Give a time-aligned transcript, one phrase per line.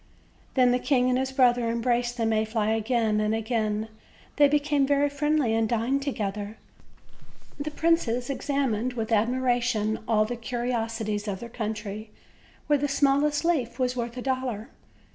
[0.55, 3.87] Then the king and his brother embraced the May fly again and again;
[4.37, 6.57] they became very friendly and dined together;
[7.59, 12.09] the princes examined with admiration all the curiosities of their country,
[12.65, 14.69] where the smallest leaf was worth a dollar.